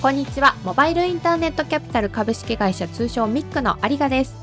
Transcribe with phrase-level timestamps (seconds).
[0.00, 0.54] こんにちは。
[0.62, 4.36] モバイルインターネットキャピタル株式会社通称ミックの有賀です。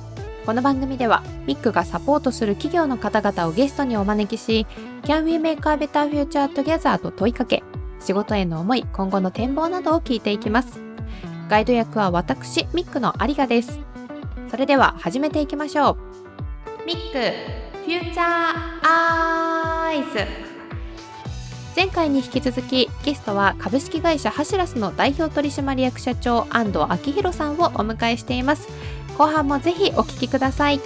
[0.46, 4.68] この番組ではミックがサポートする企業の方々をゲストにお招きし
[5.04, 7.64] Can we make a better future together と問いかけ
[8.02, 10.78] 仕事への思い今後の展望などを聞いていきます。
[11.48, 13.80] ガイド役は私ミックの有賀です。
[14.52, 16.86] それでは始めていきましょう。
[16.86, 20.45] ミックフューチャーアイズ。
[21.76, 28.70] 前回に引き続きゲストは株式会社ハシラスの代表取締役社長安藤昭弘さんをお迎えしています。
[29.18, 30.80] 後半もぜひお聞きください。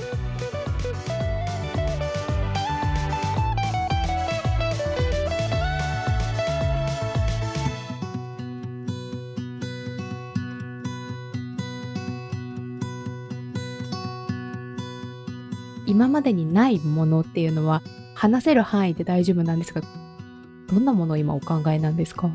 [15.86, 17.84] 今までにないものっていうのは
[18.16, 19.82] 話せる範囲で大丈夫なんですが
[20.72, 22.30] どんなものを今お考えなんですか？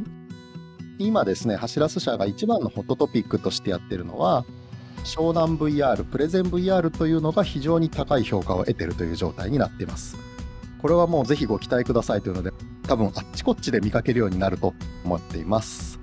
[0.99, 4.45] 今ですね、走らす社が一番のホットトピックとしてやってるのは、
[5.05, 10.17] 湘南 VR、プレゼン VR というのが非常に高い評価を得てるという状態になっています。
[10.81, 12.53] これはもうぜひご期待くださいというので、
[12.87, 15.99] 多分あっちこっちで見かけるようになると思っています。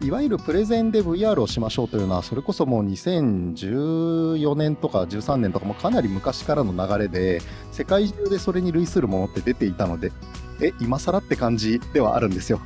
[0.00, 7.40] いわゆるプレゼンで VR をしましょうというのは、それこそもう2014年とか13年とかもかなり昔からの流れで、
[7.72, 10.12] 世界中でそれに類するものって出ていたので、
[10.60, 12.60] え、今更って感じではあるんですよ。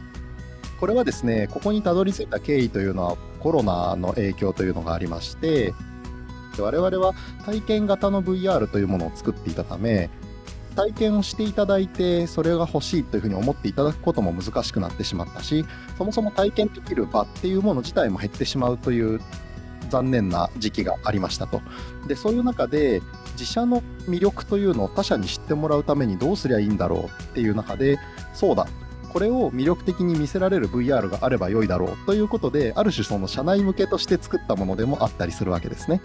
[0.80, 5.74] これはですね、ここにたどり着いた経緯というのはコロナの影響というのがありまして、
[6.58, 7.14] 我々は
[7.46, 10.10] 体験型の VR というものを作っていたため、
[10.74, 15.64] 体験をしていただいて、それが欲しいというふうに思っていただくことも難しくなってしまったし、
[15.98, 19.20] そもそも体験できる場っていうもの自体も減ってしまうという
[19.92, 21.60] 残念な時期がありましたと。
[22.08, 27.98] で、そういう中で、自社の魅力というのを他社に知ってもらうためにどうすりゃいいんだろうっていう中で、
[28.34, 28.66] そうだ、
[29.12, 36.00] これを魅力的に見せられる VR があれば良いだろうということで、ある種その社内向けとして作ったものでもあったりするわけですね。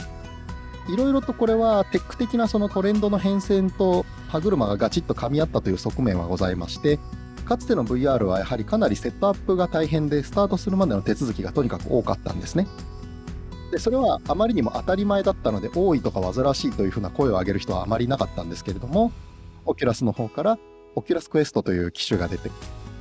[0.89, 6.99] いろいろとこれはテック的なそのトレンドの変遷と歯車がガチッと噛み合ったという側面はございまして、
[7.45, 12.67] かつての VR はやはりかなりセットアップが大変で、スタートするまでの手続きがとにかく多かったんですね。
[13.71, 19.11] でそれはあまりにも当たり前だったので多いとか煩わしいというふうな声を上げる人はあまりなかったんですけれども
[19.65, 20.57] オキュラスの方から
[20.95, 22.49] オキュラスクエストという機種が出て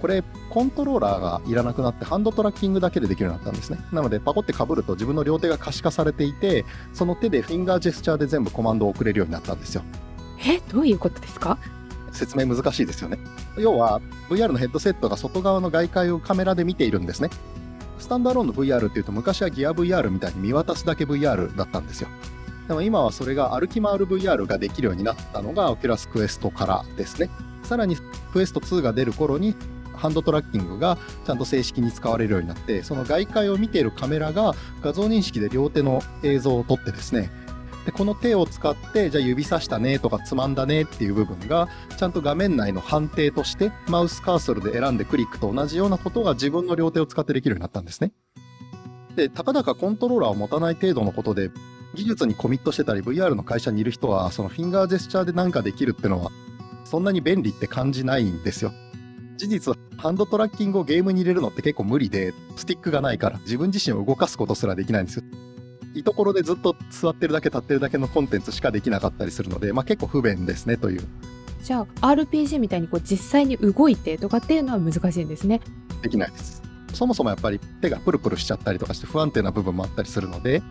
[0.00, 3.78] これコントローラーがいらなくなってハンドトラッキングだけでできるようになったんですね。
[3.92, 9.82] なのでパコってかぶると自分の両手が可視化されていてその手でフィンガージェスチャーで全部コマンドを送れるようになったんですよ。
[10.46, 11.58] えどういうことですか？
[12.12, 13.18] 説明難しいですよね。
[13.58, 17.30] 要は VR のヘッドセットが外側の外界をカメラで見ているんですね
[17.98, 22.08] スタンダローンの VR っていうと昔はギア VR みたいに見渡すだけ VR だったんですよ。
[22.68, 27.30] でも今はそれが歩き回る VR ができるようになったのがオキュラスクエストからですね。
[27.62, 27.96] さらに
[28.32, 29.54] クエスト2が出る頃に
[29.94, 37.30] ハンドトラッキングがちゃんと正式に使われるようになって、その外界を見ているカメラが画像認識で両手の映像を撮ってですね、
[37.86, 48.12] でこの手を使ってじゃあ指さしたねとかつまんだねっていう部分がちゃんと画面内の判定としてマウスカーソルで選んでクリックと同じようなことが自分の両手を使ってできるようになったんですね。
[49.14, 51.50] で、たかだかコントローラーを持たない程度のことで
[51.94, 56.32] 技術にコミットしてたり VR の会社にいる人はそのフィンガージェスチャーで何かできるってのは
[56.84, 58.72] そんなに便利って感じないんですよ。
[59.36, 65.24] 事実はハンドトラッキングをゲームに入れるのって結構無理でスティックがないから自分自身を動かすことすらできないんですよ。
[65.98, 71.02] いところでずっと座ってるだけ立ってるだけのコンテンツしかできなかったりするので、まあ、結構不便ですねという。
[71.62, 75.60] じゃあ RPG みたいにこう実際に動いてとかっていうのは難しいんですね。
[76.02, 76.62] できないです。
[76.92, 80.62] そもそもやっぱり手がプルプルしちゃったりとかして不安定な部分もあったりするので、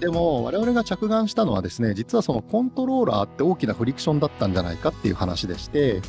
[0.00, 6.00] でも我々が着眼したのはですね、実はそのコントローラーって大きなフリクションだったんじゃないかっていう話でして、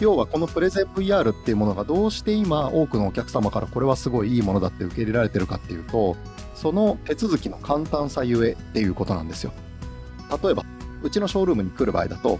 [0.00, 6.16] 要はこのプレゼン VR っていうものがどうして今多くのお客様からこれはすごいいいものだって受け入れられてるかっていうと、
[6.54, 9.52] その手続きの簡単さゆえっていうことなんですよ。
[10.42, 10.64] 例えば、
[11.02, 12.38] うちのショールームに来る場合だと、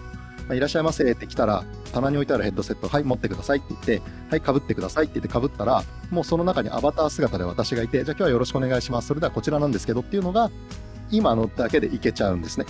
[0.53, 9.07] いらっしゃいませって来たら、棚に置いてあるヘッドセット、はい、持ってくださいって言って、はい、かぶってくださいって言ってかぶったら、もうその中にアバター姿で私がいて、じゃあ今日はよろしくお願いします。
[9.07, 10.51] それではこちらなんですけどっていうのが、
[11.09, 12.65] 今のだけでいけちゃうんですね。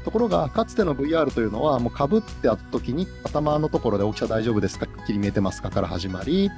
[0.00, 4.86] ところが、かつての VR というのは、もうかぶってあった時に、頭のところで大きさ大丈夫ですか？
[5.06, 5.70] 切り見えてますか？
[5.70, 6.50] から始まり、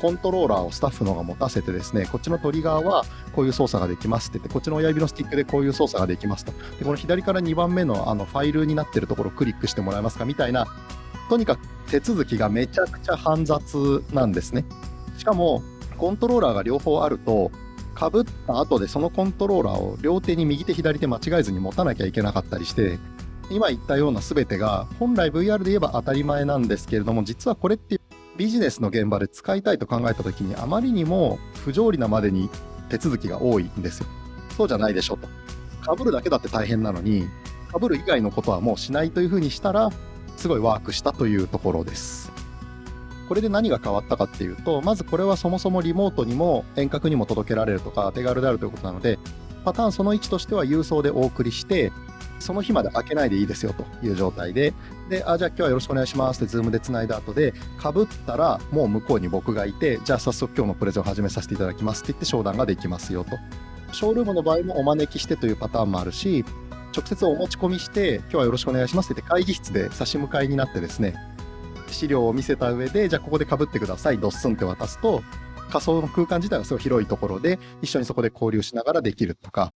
[0.00, 3.04] コントローラーをスタッフの方が持たせてですね、こっちのトリガーは
[3.34, 6.52] こういう操作ができますって言って、こっちの親指のスティックでこういう操作ができますと。
[6.78, 10.24] で、この左から2番目のあのファイルになってるところをクリックしてもらえますか？
[10.24, 10.66] みたいな、
[11.28, 14.64] とにかく手続きがめちゃくちゃ煩雑なんですね。
[15.18, 15.62] しかも、
[15.96, 17.50] コントローラーが両方あると、
[17.98, 22.96] かぶった後でそのコントローラーを両手に右手左手間違えずに持たなきゃいけなかったりして、
[23.50, 28.00] 今言ったような全てが本来 VR で言えば当たり前なんですけれども実はこれって
[28.36, 32.50] ビジネスの現場で使いたいと考えた時にあまりにも不条理なまでに
[32.88, 34.06] 手続きが多いんですよ。
[34.56, 35.26] そうじゃないでしょと。
[35.96, 37.26] 被るだけだって大変なのに、
[37.80, 39.90] 被る以外のことはもうしないというふうにしたら、
[40.36, 42.30] すごいワークしたというところです。
[43.28, 49.18] これで何が変わったかっていうと、まずこれはそもそもリモートにも遠隔にも届けられるとか手軽であるということなので、
[49.64, 51.92] パターンその1としては郵送でお送りして、
[52.38, 54.72] その日まで開けないでいいですよという状態で、
[55.10, 63.36] で、あ、じゃあ今日はよろしくお願いしますって、ズームでつないだ後で、かぶったらもう向こうに僕がいて、じゃあ早速今日のプレゼンを始めさせていただきますって言って商談ができますよと。
[63.92, 66.44] ショールームの場合もお招きしてというパターンもあるし、
[66.96, 71.14] 直接お持ち込みして、今日はよろしくお願いしますって言って会議室で差し向かいになってですね、
[71.94, 75.22] 資料を見せた上で、じゃあここでかぶってください、ドッスンって渡すと、
[75.70, 79.72] 仮想の空間自体はすごい広いところで、一緒にそこで交流しながらできるとか、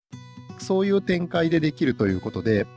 [0.59, 2.67] そういう展開でできるということで、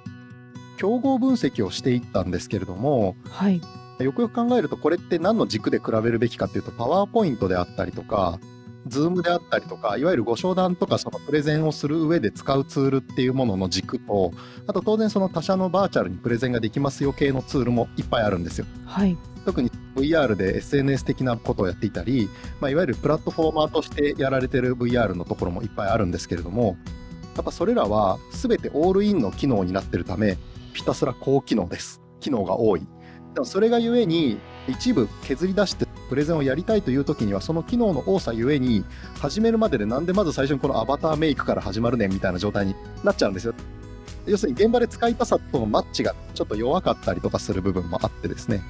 [0.77, 3.61] 競合分析をしていったんですけれども、はい、
[3.99, 8.39] よくよく考えるとこれって何の軸で比べるべきかっていうとパワーポイントであったりとか
[8.87, 14.33] ズームであったりとかいわゆるご商談とかそのプレゼンをする上で使うツールっていうものの軸と
[14.67, 18.67] あと当然その他社のバーチャルにプレゼンができますよ系のツールもいっぱいあるんですよ。
[18.85, 22.29] はい、特に VR で SNS 的なことをやっていたり、
[22.61, 26.77] まあ、いわゆるプラットフォーマーとしてやられてる VR のところもいっぱいあるんですけれども
[27.35, 30.37] やっぱそれらは全てオールインの機能になってるため
[30.77, 32.03] ひたすら高機能です。
[32.21, 32.87] 機能が多い。
[33.35, 38.85] でもそれがゆえに、一部削り出してプレゼンをやりたいという時には、その機能の多さゆえに、
[39.21, 43.55] 始めるまででなんでまず最初にこのアバターメイクから始まるねみたいな状態になっちゃうんですよ。
[44.27, 48.63] 要するに現場で使いたさとのマッチがちょっと弱かったりとかする部分もあってですね。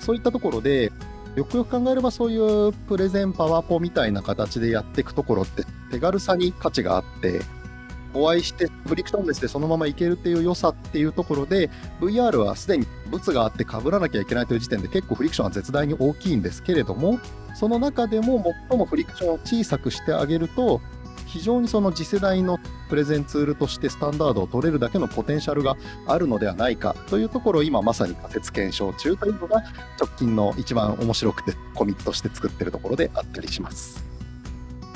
[0.00, 0.92] そういったところで、
[1.36, 7.40] よくよく考えればそういうプレゼンパワポみたいな形でやっていくところって手軽さに価値があって、
[8.14, 11.70] お会いしてフリクションレスでそのままいけるっていう良さっていうところで
[12.00, 17.18] VR はすでに物があって被らなきゃいけないという時点で結構フリクションは絶大に大きいんですけれども
[17.54, 20.80] その中でも最もフリクションを小さくしてあげると
[21.30, 22.58] 非常にその次世代の
[22.88, 25.76] プレゼンツールとしてスタンダードを取れるだけのポテンシャルが
[26.06, 29.62] あるのではないかというところを今まさに仮説検証中というのが
[30.00, 34.09] 直近の一番面白くてコミットして作ってるところであったりします。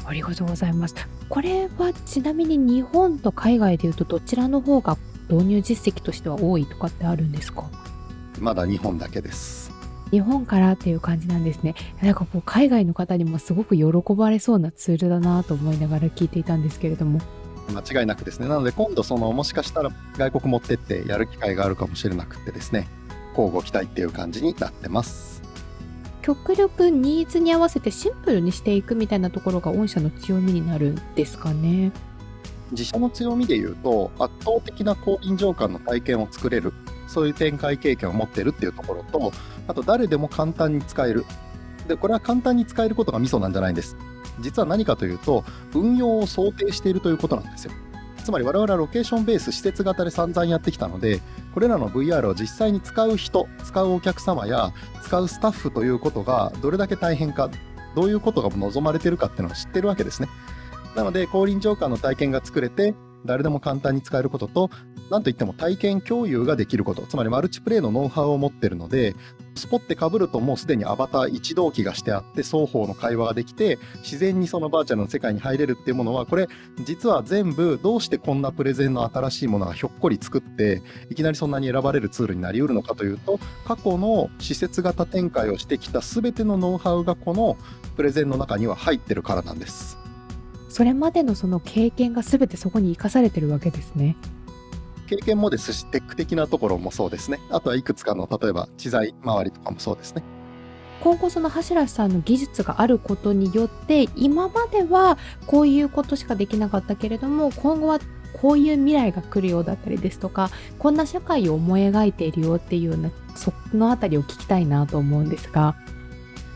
[0.07, 0.95] ありがとうございます。
[1.29, 4.97] これはちなみに日本と海外でいうとどちらの方が
[5.29, 7.65] 導入実績としては多いとかってあるんですか？
[8.39, 9.73] まだ日本だけです。
[10.11, 11.75] 日本からっていう感じなんですね。
[12.03, 13.85] なんかこう海外の方にもすごく喜
[14.15, 17.21] ばれそうなツールだなと思いながら聞いていたんですけれども。
[17.73, 18.47] 間違いなくですね。
[18.47, 22.87] なので今度そのもしかしたら外国持ってってやる機会があるかもしれなくてですね、
[23.31, 25.43] 交互期待っていう感じになってます。
[26.25, 31.93] 極力ニーズに合わせてシンプルにしていくみたいなところが御社の強みになるんですかね。
[32.71, 36.73] 自社の強みでいうと圧倒的な高臨場感の体験を作れる
[37.09, 39.33] そういう展開経験を持ってるっていうところと
[39.69, 41.27] あと誰でも簡単に使える。
[41.89, 43.95] でこれは簡単に使えることがミソなんじゃないんです。
[44.41, 45.45] 実は何かというと
[45.75, 47.73] 運用を想定しているということなんですよ。
[48.25, 51.21] つまり我々はロケーションベース施設型で散々やってきたので
[51.53, 54.73] これらの VR を実際に使う人使うお客様や
[55.03, 57.51] 使うスタッフということがどれだけ大変か
[57.95, 60.29] どういうことが望まれてるかっていうのを知ってるわけですね。
[60.97, 62.95] なので降臨浄化の体験が作れて
[63.25, 64.71] 誰でも簡単に使えることと
[65.11, 69.15] なんといっても体験共有ができること、つまりマルチプレイのノウハウを持ってるので、
[69.55, 76.49] スポって被るともうすでにアバター一同期がしてあって、双方の会話ができて、自然にそのバーチャルの世界に入れるっていうものは、これ、
[76.85, 87.57] 実は全部どうしてこんなプレゼンの新しいものがひょっこり作って、いきなりそんなに選ばれるツールになりうるのかというと、過去の施設型展開をしてきた全てのノウハウがこの
[87.97, 90.04] プレゼンの中には入ってるからなんです。
[90.75, 94.17] それまでのその経験が全てそこに生かされてるわけですね。
[95.07, 97.39] 経験もですし、テック的なところもそうですね。
[97.51, 100.25] あとはいくつかの、例えば知財周りとかもそうですね。
[101.01, 105.17] 今後その橋さんの技術があることによって今までは
[105.47, 108.01] こういうことしかできなかったけれども今後は
[108.33, 115.77] こういう未来が来るようだったりですとかこんな社会を思い描いているよっていうようなそのあたりを聞きたいなと思うんですが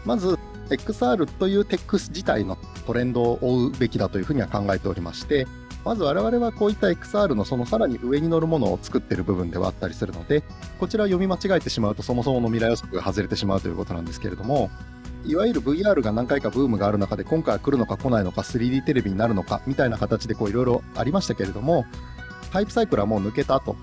[0.07, 0.39] まず
[0.71, 2.57] XR というテックス自体の
[2.89, 5.47] トレンドを追うべきだというふうには考えておりまして
[5.85, 10.43] まず我々はこういった XR のそのさらに上に乗るものを作ってる部分ではあったりするので、
[10.79, 14.71] こちらを読み間違えてしまうとそもそもの未来予測が外れてしまうということなんですけれども、
[15.25, 21.87] いわゆる VR が何回かブームがある中で、今回は来るのか来ないのか、3D テレビになるのかみたいな形でいろいろありましたけれども、
[22.51, 23.77] ハイプサイクルはもう抜けたと。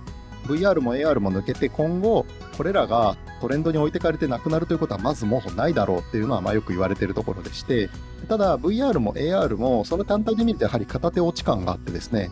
[0.46, 7.90] VR も AR も抜けて、今後、これらがトレンドに置いてかれてなくなるということはまずもうないだろうっていうのはまよく言われているところでして、
[8.26, 12.32] ただ VR も AR もその単体で見るとやはり片手落ち感があってですね、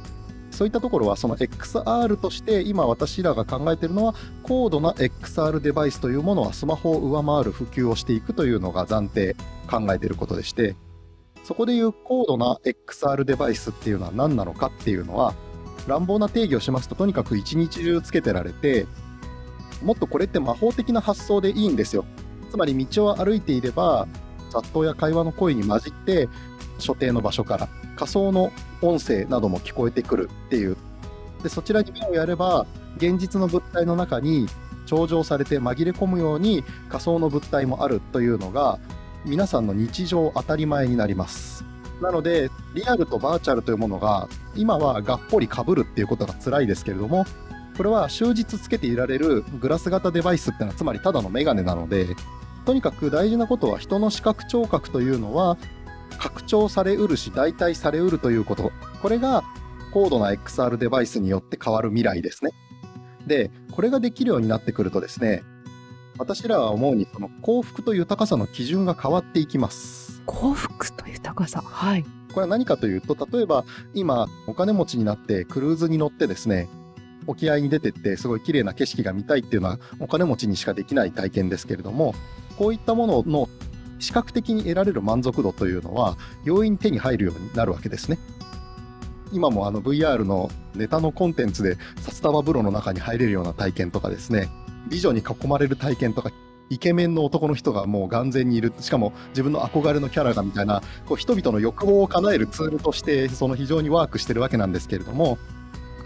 [0.54, 9.36] そういったところはその XR として今私らが考えているのは高度な XR デバイスというものはスマホを上回る普及をしていくというのが暫定
[9.68, 10.76] 考えていることでして
[11.44, 15.34] そこでいう高度な XR デバイスっていうのは何なのかっていうのは
[15.88, 18.86] 乱暴な定義をしますととにかく一日中つけてられて
[19.82, 22.06] もっとこれって魔法的な発想でいいんですよ。
[22.50, 24.08] つまり道を歩いていれば
[24.54, 26.30] 雑踏や会話の声に混じって
[26.78, 30.78] 所定の場所から仮想の音声なども聞こえてくるっていう。
[31.42, 32.66] でそちらに目をやれば
[32.98, 34.48] 現実の物体の中に
[34.86, 38.80] 頂上されて紛れ込むように仮想の物体もあるというのが
[39.26, 41.66] 皆さんの日常当たり前になります。
[42.02, 47.26] なのでリアルとバーチャルというものが今はがっぽりかぶるっていうことが辛いですけれども
[47.78, 52.08] これは終日つけていられるグラス型デバイスっていうのはつまりただのメガネなので
[52.66, 55.58] とにかく大事なことは人の視覚聴覚というのは
[56.18, 58.72] 拡張されうるし代替されうるということ。
[59.02, 59.44] これが
[59.92, 62.52] 高度な XR デバイスによって変わる未来ですね。
[63.28, 65.44] でこれができるようになってくるとですね
[66.18, 70.22] 私らは思うにその幸福と豊かさの基準が変わっていきます。
[70.26, 71.62] 幸福と豊かさ。
[71.62, 72.04] はい。
[72.34, 76.68] これは何かというと例えば今お金持ちになってクルーズに乗ってですね
[77.28, 82.16] 沖合に出てってすごい綺麗な景色が見たいっていうのはお金持ちにしかできない体験ですけれども
[82.58, 83.50] こういったものの
[84.00, 88.18] 視覚的に得られる満足度というのは容易に手に入るようになるわけですね。
[89.32, 94.50] 今もあの VR のネタのコンテンツで札束風呂の中に入れるような体験とかですね
[94.88, 96.32] 美女に囲まれる体験とか
[96.70, 105.38] イケメンの男の人がもう眼前にいるしかも自分の憧れのキャラがみたいなこう人々の欲望を叶えるツールとしてその非常にワークしてるわけなんですけれども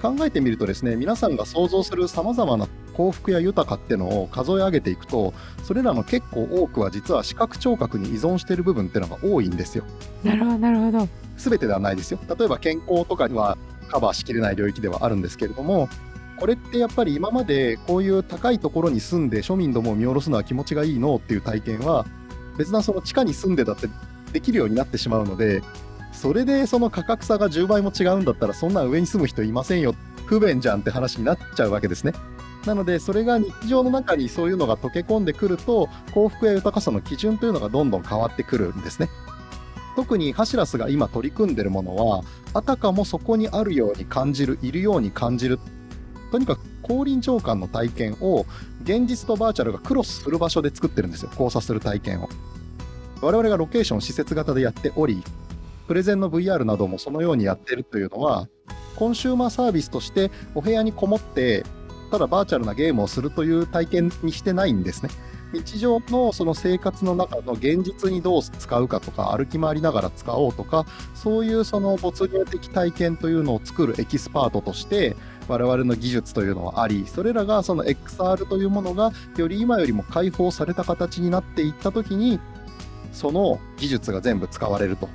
[0.01, 9.83] 考えてみるとですね皆さんが想像するさまざまな幸福や豊かっていうのを数え上げていくとそれらの結構多くは実は視覚聴覚に依存している部分っていうのが多いんですよ。
[10.23, 11.07] なるほどなるほど。
[11.37, 12.19] 全てではないですよ。
[12.27, 13.55] 例えば健康とかには
[13.87, 15.87] カバーしきれない領域ではあるんですけれども
[16.39, 22.05] これってやっぱり今までこういう高いところに住んで庶民どもを見下ろすのは気持ちがいいのっていう体験は
[22.57, 23.87] 別なその地下に住んでだって
[24.33, 25.61] できるようになってしまうので
[26.11, 32.13] それでその価格差が10倍も違うんだったらそんな上に住む人いませんよ不便じゃんって話になっちゃうわけですね。
[32.67, 39.09] なのでそれが日常の中にそういうのが溶け込んでくると幸福や豊かさの基準というのがどんどん変わってくるんですね。
[39.95, 45.59] 特にハシラスが今取り組んでるものはあたかもそこにあるように感じるいるように感じる。
[46.31, 48.45] とにかく降臨長官の体験を
[48.83, 51.29] 現実とバーチャルがクロスする場所で作ってるんですよ。
[51.31, 52.29] 交差する体験を。
[53.21, 55.23] 我々がロケーション施設型でやっており
[55.87, 58.47] プレゼンの VR などもそのようにやってるというのは
[58.95, 61.63] コンシューマーサービスとしてお部屋にこもって
[62.09, 65.09] ただバーチャルなゲームをするという体験にしてないんですね。
[65.53, 70.85] 日常のその生活の中の現実にどう使うかとか歩き回りながら使おうとか
[71.15, 75.15] そういうその没入的体験というのを作るエキスパートとして
[75.47, 82.41] 我々の技術というのはありそれらがその XR というものがより今よりも解放された形になっていった時に
[83.13, 85.07] その技術が全部使われると。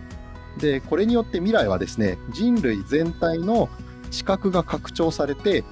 [0.59, 3.71] でこれによって未来はですね人類全体の
[4.11, 5.65] 知覚が拡張されて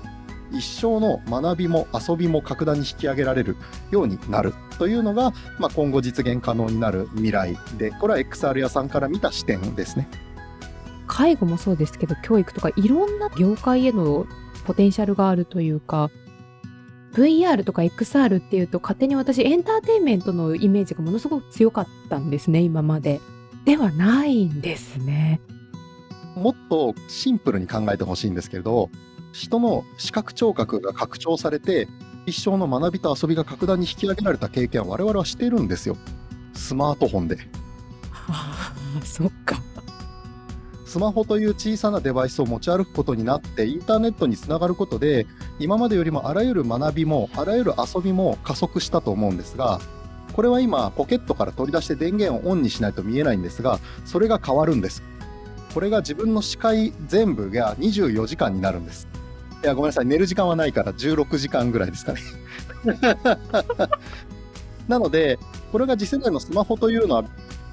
[0.52, 3.56] 一生の学びも遊びも格段に引き上げられる
[3.90, 10.08] ようになるというのが、まあ、今後実現可能になる未来でこれは XR 屋さんから見た視点ですね。
[11.06, 14.26] 介護もそうですけど教育とかいろんな業界への
[14.64, 16.10] ポテンシャルがあるというか
[17.14, 23.20] VR とか XR っていうと勝手に私エンターテインメントのイメージがものすごく強かったんですね今まで。
[23.64, 25.40] ではないんですね。
[26.34, 28.88] もっとシンプルに考えてほしいんですけれど
[29.32, 31.88] 人の視覚聴覚が拡張されて
[32.26, 35.96] 一生の学びと遊びが格段に引き上げられた経験は我々はしてるんですよ。
[36.52, 37.38] スマートフォンで。
[38.28, 39.62] ああそっか。
[40.84, 45.26] スマホという小さなデバイスを持ち歩くことになってインターネットにつながることで
[45.60, 49.80] 今までよりもあらゆる学びもあらゆる遊びも加速したと思うんですが
[50.32, 55.04] これは今ポケットから取り出して電源をオンにしないと見えないんですがそれが変わるんです。
[55.72, 59.06] これが自分の視界全部が24時間になるんです
[59.62, 60.06] いやごめんなさい。
[60.06, 62.20] 寝る時間はないから16時間ぐらいですかね。
[64.88, 65.38] なので
[65.70, 67.24] これが次世代のスマホというのは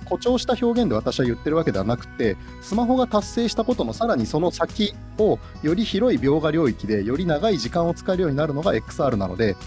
[0.05, 9.57] 誇張した表現で私は言ってるわけではなくてスマホが達成したことのさらにその先をより広い描画領域でより長い時間を使えるようになるのが XR なので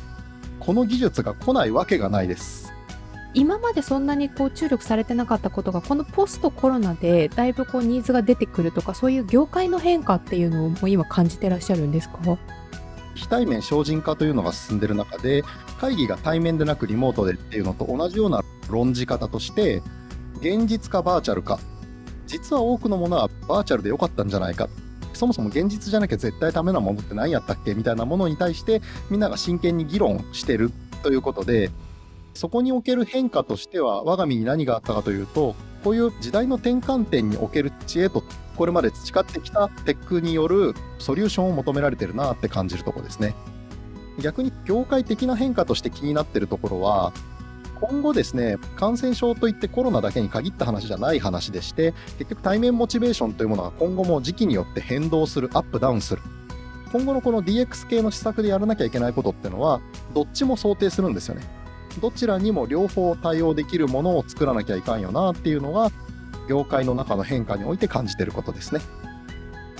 [0.59, 2.70] この技術が来ないわけがないです
[3.33, 12.19] 今までそんなにこう注力されてなかったことがこのポストコロナでだいぶこうニーズが出てくるとかそういう業界の変化っていうのをもう今感じてらっしゃるんですか？
[13.15, 15.45] 非対面精進化というのが進んでる中で
[15.79, 19.83] 会議が対面でなくリモートでっていうのと同じような論じ方として
[20.41, 21.59] 現実かバーチャルか。
[22.27, 24.69] 実は多くのものはバーチャルで良かったんじゃないか。
[25.13, 27.75] そもそも現実じゃなきゃ絶対ダメなものって何やったっけ？
[27.75, 30.71] みたいなものに対してみんなが真剣に議論してる
[31.03, 31.71] ということで
[32.35, 38.23] そこにおける変化としては我が身に何があったかというとこういう時代の転換点における知恵と
[38.57, 43.35] これまで培ってきたテックによるソリューションを求められてるなって感じるとこですね
[44.19, 47.13] 逆に業界的な変化として気になってるところは
[47.81, 56.21] 今後ですね、感染症といってコロナだけに限った話じゃない話でして、結局対面モチベーションというものは今後も時期によって変動する、アップダウンする。
[56.93, 59.81] 今後のこの DX 系の施策でやらなきゃいけないことっていうのは、
[60.13, 61.43] どっちも想定するんですよね。
[62.01, 65.91] どちらにも両方対応できるものを作らなきゃいかんよなっていうのが、
[66.49, 68.81] 業界の中の変化において感じてることですね。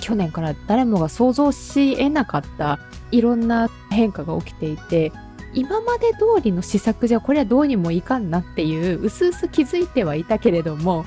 [0.01, 2.81] 去年から誰もが想像し得なかった
[3.13, 5.13] いろんな変化が起きていて
[5.53, 11.05] 今まで通りの施策じゃこれはどうにもいかんなっていううすうす気づいてはいたけれども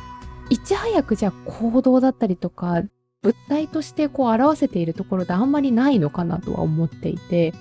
[0.49, 2.83] いち早くじゃあ行動だったりとか
[3.21, 7.53] 物体としてこう表せているところであんまりないのかなとは思っていて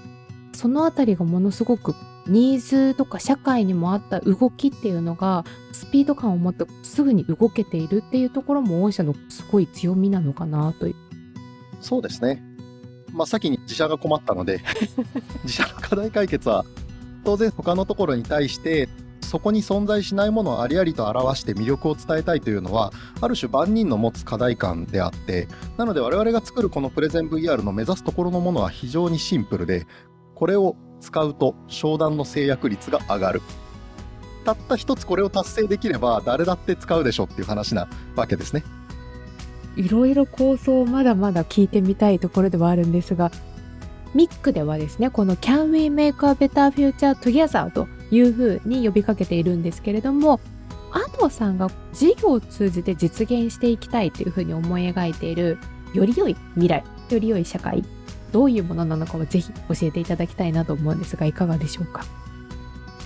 [0.53, 1.95] そのあたりがものすごく
[2.27, 10.95] ニーズとか社会にもあった動きっていうのがスピード感を持ってすぐに動けているっていうところも御社のすごい強みなのかなという。
[11.81, 12.43] そうですね。
[13.13, 14.63] まあ、先に自社が困ったので
[15.45, 16.65] 自社の課題解決は
[17.25, 18.89] 当然他のところに対して
[19.21, 25.49] そこに存在しないものをありありと表して魅力を伝えたいというのはある種万人の持つ課題感であって
[25.79, 29.87] なので我々が作るこのプレゼン VR の目指すところのものは非常にシンプルで
[30.35, 33.43] これを使うと商談の制約率が上がる
[34.45, 38.65] たった一つこれを達成できれば誰だって使うでしょっていう話なわけですね。
[39.77, 43.31] いろいろ構想をまだまだ聞いてみたいところではあるんですが、
[44.15, 50.41] ミックではですね、この Can We Make a Better Future Together というふうに呼びかけているんですけれども、
[50.91, 55.59] 安藤さんが事業を通じて実現していきたいというふうに思い描いている、
[55.95, 57.83] より良い未来、より良い社会、
[58.33, 62.05] どういうものなのかをぜひ教えていただきたいなと思うんですが、いかがでしょうか？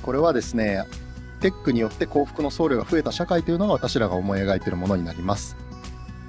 [0.02, 0.84] これはですね、
[1.40, 5.56] テックによって幸福の僧侶が増えた社会というのが私らが思い描いているものになります。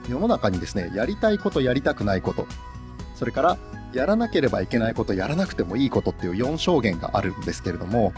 [0.10, 2.48] 世の中にですね、やりたいこと、やりたくないこと、
[3.16, 3.58] それから
[3.94, 8.14] やらなければいけないこと、やらなくてもいいことっていう4証言があるんですけれども、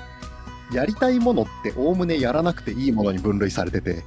[0.72, 4.04] やりたいものっておおむねやらなくていいものに分類されてて、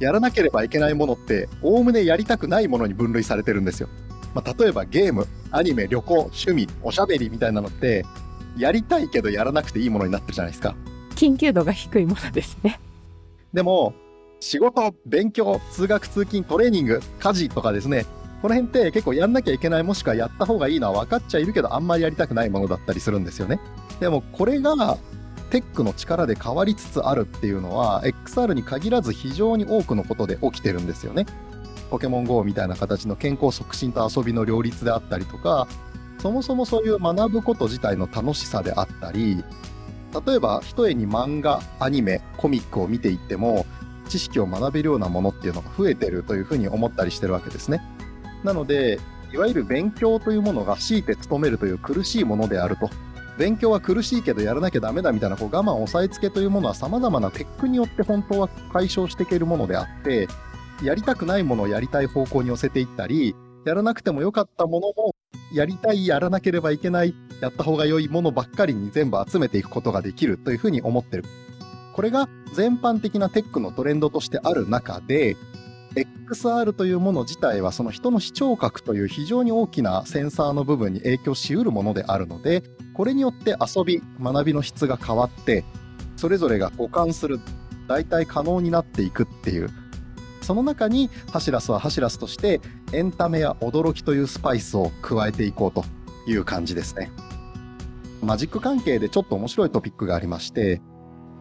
[0.00, 3.88] やらなければいけないものっておおむねやりたくないものに分類されてるんですよ。
[4.34, 8.04] まあ、例えばゲーム、アニメ、旅行、趣味、おしゃべりみたいなのって、
[8.56, 10.74] やりたいけどやらなくていいものになってるじゃないですか。
[11.16, 12.80] 緊急度が低いものですね。
[13.52, 13.94] でも、
[14.40, 18.04] 仕事、勉強、通学、通勤、トレーニング、家事とかですね、
[18.44, 23.58] この辺って結構やんなきゃいけないもしくはやった方がいいのは分かっちゃいるけどあんまりやりたくないものだったりするんですよね。
[24.00, 24.98] でもこれが
[25.48, 31.24] テックの力で変わりつつあるっていうのは XR に限らず非常に多くのことで起きてるんですよね。
[31.90, 35.68] ポケモン GO みたいな形の健康促進と遊びの両立であったりとか
[36.18, 39.44] そもそもそういう学ぶこと自体の楽しさであったり
[40.26, 43.66] 例えば一重に漫画アニメコミックを見ていっても
[44.08, 47.82] 知識を学べるようなものっていうのが増えてるというふうに思ったりしてるわけですね。
[48.42, 49.00] なので、
[49.32, 52.90] いわゆる勉強というものが強いて努めるという苦しいものであると。
[53.36, 60.28] 勉強は苦しいけどやらなきゃダメだみたいなこう我慢押さえつけというものは様々なテックによって本当は解消していけるものであって、
[60.82, 63.34] やりたくないものをやりたい方向に寄せていったり、
[63.64, 65.14] やらなくてもよかったものも、
[65.52, 71.24] やりたい、やらなければいけない、やった方が良いものばっかりに全部集めていくことができるというふうに思ってる。
[71.94, 75.36] これが全般的なテックのトレンドとしてある中で、
[75.94, 85.64] XR というもの自体はその人の視聴覚という非常に大きなセンサーの部分に影響しうるものであるので、これによって遊び、学びの質が変わって、
[86.16, 87.38] それぞれが互換する、
[87.86, 89.70] 大体可能になっていくっていう、
[90.44, 92.60] その中にハシラスはハシラスとして
[92.92, 95.84] エンタメや驚きというスパイスを加えていこうと
[96.30, 97.10] いう感じですね。
[98.22, 100.80] マジック関係でちょっと面白いトピックがありまして、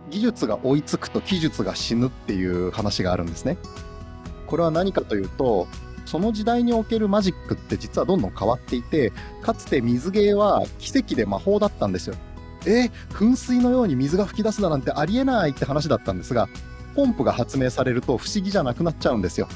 [0.10, 3.58] 技術が追いつくと技術が死ぬっていう話があるんですね。
[4.48, 5.68] これは何かというと、
[6.06, 9.12] その時代におけるマジックって実はどんどん変わっていて、
[9.42, 12.16] かつて水芸は奇跡で魔法だったんですよ。
[12.66, 16.48] え噴水のように水が噴き出すだなんてありえないって話だったんですが、
[16.94, 19.48] ポンプが発明されると不思議じゃなくなっちゃうんですよ。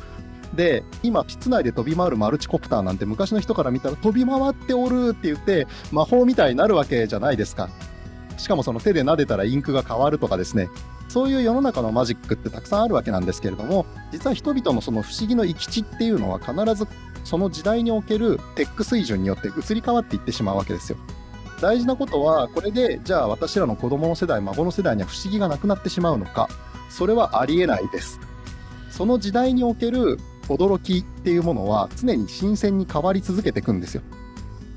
[0.53, 7.69] で、今、室内で飛び回るマルチコプターなんて昔の人から見たら飛び回っておるって言って魔法みたいになるわけじゃないですか。
[8.37, 10.69] しかもその手で撫でたらインクが変わるとかですね、
[11.09, 16.87] そういう世の中のマジックってたくさんあるわけなんですけれども、実は人々のその不思議の行き地っていうのは必ず
[17.23, 20.97] その時代におけるテック水準によって移り変わっていってしまうわけですよ。
[21.61, 26.49] 大事なことは、これで、じゃあ私らの子供の世代、孫の世代には不思議がなくなってしまうのか、
[26.89, 28.19] それはありえないです。
[28.89, 34.01] その時代における驚きっていうものは常に新鮮に変わり続けていくんですよ。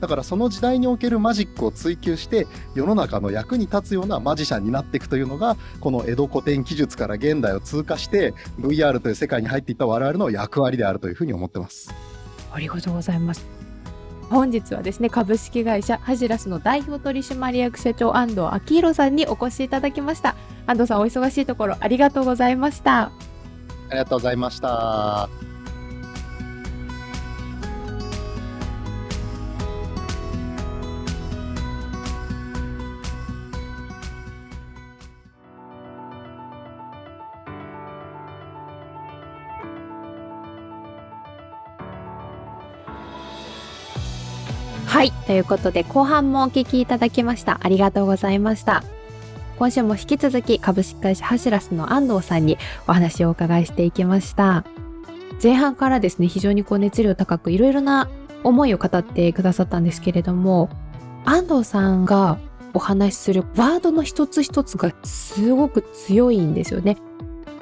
[0.01, 11.93] だからその時代におけるマジックを追求して世の中の役に立つようなマジシャンになっていくというのがこの江戸古典技術から現代を通過して VR という世界に入っていった我々の役割であるというふうに思ってます
[12.51, 13.47] ありがとうございます
[14.31, 20.35] 本日はですね株式会社ハジラスの代表取締役社長安藤昭弘さんにお越しいただきました
[20.71, 23.07] 安藤さんお忙しいところありがとうございました。
[23.07, 23.13] あ
[23.91, 25.29] りがとうございました。
[44.87, 47.59] はいということで後半もお聞きいただきました。
[47.61, 48.85] ありがとうございました
[49.61, 52.57] 今週も引き続き株式会社ハシラスの安藤さんに
[52.89, 54.65] お話をお伺いしていきました。
[55.43, 58.09] 前半からですね非常にこう熱量高くいろいろな
[58.43, 60.71] 思いを語ってくださったんですけれども
[61.27, 62.39] 安藤さんが
[62.73, 66.97] お話しするワードの一つ一つがすごく強いんですよね。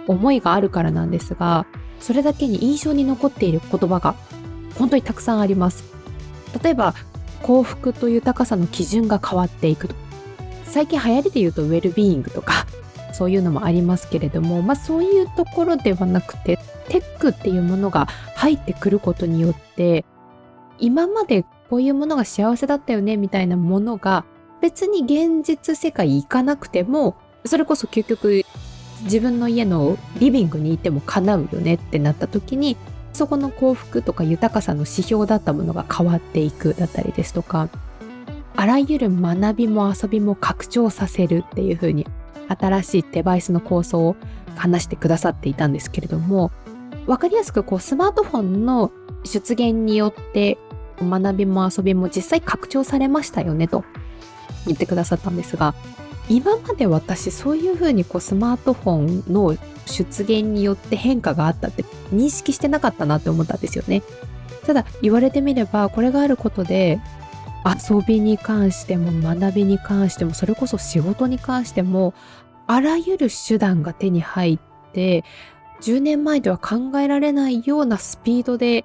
[0.07, 1.67] 思いがあるからなんですが
[1.99, 4.15] それだけに印象に残っている言葉が
[4.77, 5.83] 本当にたくさんあります。
[6.63, 6.95] 例えば
[7.43, 10.08] 幸福と豊かさの基準が変わっていくと。
[10.69, 12.67] 最近流行りで言うとウェルビーイングとか
[13.13, 20.05] そういうのもありますけれどもまあそういうところではなくてテックっていうものが入ってくることによって
[20.79, 24.25] 今までこういうものが幸せだったよねみたいなものが
[24.61, 28.45] 別に現実世界行かなくてもそれこそ究極
[29.05, 32.77] 自分の家のリビングにいても叶うよねってなった時に
[33.13, 37.69] そこの幸福とか豊かさの指標だったものが変わっていくだったりですとか
[38.59, 42.09] あらゆる学びも遊びも拡張させるっていう風に
[42.49, 44.17] 新しいデバイスの構想を
[44.57, 46.51] 話してくださっていたんですけれども
[47.07, 48.91] 分かりやすくこうスマートフォンの
[49.23, 50.59] 出現によって
[51.01, 53.85] 学びも遊びも実際拡張されましたよねと
[54.67, 55.77] 言ってくださったんですが
[56.29, 64.03] 今まで私そういうふうにこうスマートフォンの出現によって変化があったって認識してなかったなって思ったんですよね。
[64.67, 67.01] ただ言われてみればこれがあることで
[67.65, 72.15] 遊びに関しても学びに関してもそれこそ仕事に関しても
[72.67, 74.59] あらゆる手段が手に入っ
[74.93, 75.25] て
[75.81, 78.85] 10年前では考えられないようなスピードで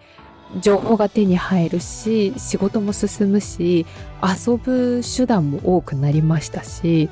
[0.62, 3.86] 情報が手に入るし仕事も進むし
[4.22, 7.10] 遊ぶ手段も多くなりましたし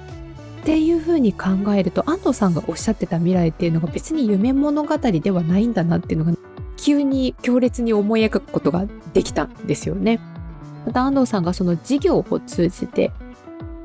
[0.62, 6.38] っていうふうに考えると安藤さんがおっしゃってた未来っていうのが別に夢物語ではないんだなっていうのが
[6.78, 10.20] 急に強烈に思い描くことができたんですよね。
[10.86, 13.12] また安藤さんがその事業を通じて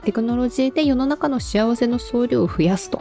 [0.05, 3.01] テクノロジーで世の中の幸せの総量を増やすと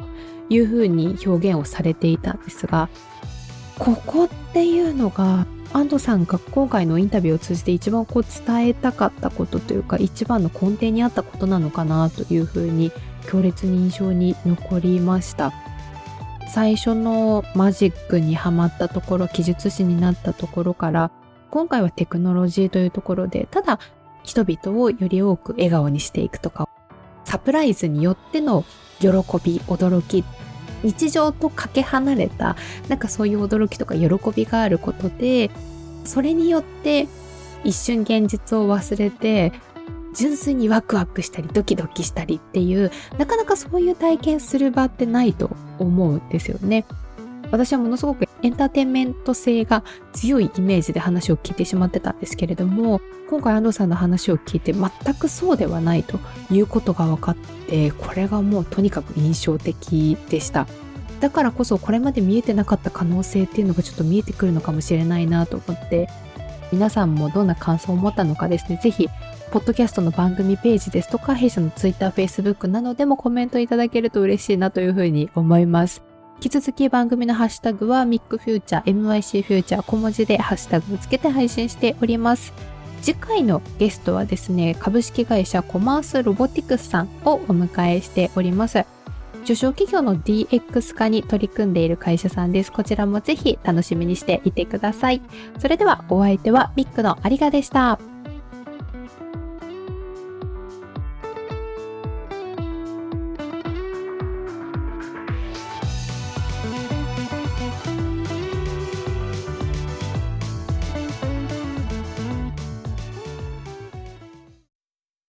[0.49, 2.89] いうふうに表現をされていたんですが
[3.79, 12.91] ここっていうのが安藤さんが今回のインタビューを通じて一番こう伝えたかったことというか一番の根底にあったことなのかなというふうに
[13.27, 15.51] 強烈に印象に残りました。
[16.55, 21.11] 最初のマジックにはまったところ記述師になったところから
[21.55, 23.79] 今回はテクノロジーというところでただ
[24.23, 26.67] 人々をより多く笑顔にしていくとか
[27.23, 28.65] サプライズによっての
[28.99, 30.25] 喜び驚き
[30.83, 32.57] 日常とかけ離れた
[32.89, 35.49] なんかそういう驚きとか喜びがあることで
[36.03, 37.07] それによって
[37.63, 39.53] 一瞬現実を忘れて
[40.13, 46.83] 純粋にワクワクしたりドキドキしたりっていうなかなかそういう体験する場ってないと思うんですよね。
[47.51, 56.19] 私はものすごくエンターテインメント性が強いイメージで話を聞いてしまってたんですけれども今回安藤さんの話を聞いて全くそうではないと
[56.51, 57.35] いうことが分かっ
[57.67, 60.67] てこれがもうとにかく印象的でした。
[61.21, 66.09] だからこそこれまで見えてなかった可能性っていうのがちょっと見えてくるのかもしれないなと思って
[66.71, 69.07] 皆さんもどんな感想を持ったのかですね是非
[69.51, 76.14] ポッドキャストの番組ページですとか弊社の Twitter、Facebook などでもコメントいただけると嬉しいなというふうに思います。
[76.35, 82.53] 引き続き番組のハッシュタグは MICFUTURE、MYC フューチャー小文字でハッシュタグをつけて配信しております。
[83.01, 88.85] 次回のゲストはですね、株式会社コマースロボティクスさんをお迎えしております。
[89.43, 92.71] 受賞企業の DX 化に取り組んでいる会社さんです。
[92.71, 95.21] こちらもぜひ楽しみにしていてください。
[95.59, 98.14] それではお相手はミックの有賀でした。